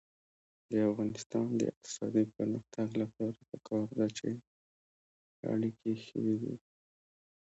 د 0.69 0.71
افغانستان 0.89 1.45
د 1.59 1.61
اقتصادي 1.71 2.23
پرمختګ 2.35 2.87
لپاره 3.01 3.39
پکار 3.49 3.87
ده 3.97 4.07
چې 4.17 4.29
اړیکې 5.51 5.93
ښې 6.05 6.23
وي. 6.41 6.55